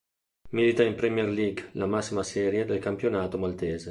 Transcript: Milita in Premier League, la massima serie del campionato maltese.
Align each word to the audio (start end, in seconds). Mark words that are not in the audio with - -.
Milita 0.53 0.81
in 0.81 0.95
Premier 0.95 1.27
League, 1.29 1.69
la 1.73 1.85
massima 1.85 2.23
serie 2.23 2.65
del 2.65 2.79
campionato 2.79 3.37
maltese. 3.37 3.89